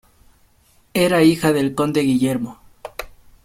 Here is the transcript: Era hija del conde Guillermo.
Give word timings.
Era 0.95 1.21
hija 1.21 1.53
del 1.53 1.75
conde 1.75 2.01
Guillermo. 2.01 2.59